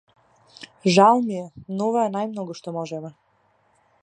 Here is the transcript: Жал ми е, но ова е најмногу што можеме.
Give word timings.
Жал 0.95 1.21
ми 1.27 1.35
е, 1.41 1.45
но 1.75 1.91
ова 1.91 2.07
е 2.09 2.13
најмногу 2.19 2.59
што 2.61 2.77
можеме. 2.79 3.17